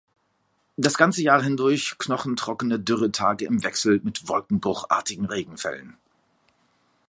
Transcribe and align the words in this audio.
Das 0.77 0.95
ganze 0.97 1.21
Jahr 1.21 1.43
hindurch 1.43 1.95
knochentrockene 1.99 2.79
Dürretage 2.79 3.45
im 3.45 3.63
Wechsel 3.63 4.01
mit 4.03 4.27
wolkenbruchartigen 4.27 5.25
Regenfällen. 5.25 5.95